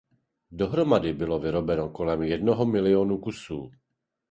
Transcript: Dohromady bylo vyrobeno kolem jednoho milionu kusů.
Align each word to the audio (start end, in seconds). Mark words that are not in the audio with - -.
Dohromady 0.51 1.13
bylo 1.13 1.39
vyrobeno 1.39 1.89
kolem 1.89 2.23
jednoho 2.23 2.65
milionu 2.65 3.17
kusů. 3.17 3.71